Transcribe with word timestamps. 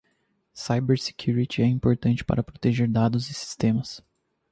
Cybersecurity 0.55 1.61
é 1.61 1.67
importante 1.67 2.25
para 2.25 2.41
proteger 2.41 2.87
dados 2.89 3.29
e 3.29 3.35
sistemas. 3.35 4.01